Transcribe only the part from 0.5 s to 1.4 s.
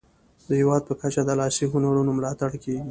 هیواد په کچه د